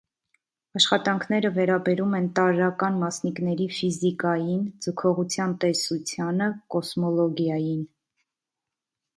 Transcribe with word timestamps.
Աշխատանքները 0.77 1.51
վերաբերում 1.57 2.15
են 2.19 2.29
տարրական 2.39 2.97
մասնիկների 3.03 3.67
ֆիզիկային, 3.81 4.65
ձգողության 4.87 5.55
տեսությանը, 5.67 6.49
կոսմոլոգիային։ 6.77 7.89